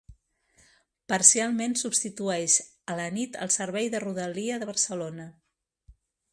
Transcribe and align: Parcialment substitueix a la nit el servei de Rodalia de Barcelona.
Parcialment 1.13 1.75
substitueix 1.81 2.57
a 2.93 2.97
la 3.03 3.07
nit 3.19 3.39
el 3.47 3.55
servei 3.59 3.93
de 3.97 4.03
Rodalia 4.07 4.61
de 4.65 4.73
Barcelona. 4.75 5.33